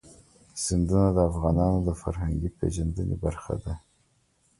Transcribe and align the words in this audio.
سیندونه 0.63 1.07
د 1.13 1.17
افغانانو 1.29 1.79
د 1.87 1.89
فرهنګي 2.01 2.49
پیژندنې 2.59 3.15
برخه 3.23 3.53
ده. 3.63 3.73